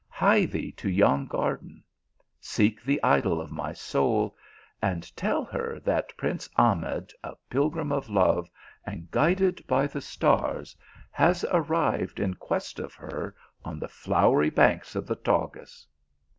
[0.09, 1.83] Hie thee to yon garden;
[2.39, 4.35] seek the idol of my soul,
[4.81, 8.49] and tell her that prince Ahmed, a pilgrim of love,
[8.83, 10.75] and guided by the stars,
[11.11, 15.85] has arrived in quest of her on the flowery banks of the Tagus."